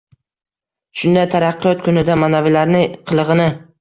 [1.01, 3.47] Shunday taraqqiyot kunida manavilarni qilig‘ini!»